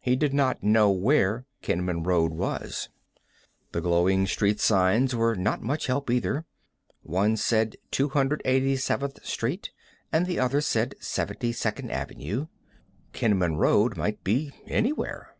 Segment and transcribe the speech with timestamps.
[0.00, 2.88] He did not know where Kenman Road was.
[3.70, 6.44] The glowing street signs were not much help either.
[7.04, 9.70] One said 287th Street
[10.12, 12.48] and the other said 72nd Avenue.
[13.12, 15.36] Kenman Road might be anywhere.